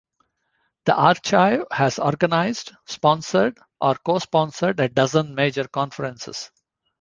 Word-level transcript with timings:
The 0.85 0.95
Archive 0.95 1.65
has 1.71 1.99
organized, 1.99 2.71
sponsored, 2.87 3.59
or 3.79 3.93
co-sponsored 4.03 4.79
a 4.79 4.89
dozen 4.89 5.35
major 5.35 5.67
conferences. 5.67 6.49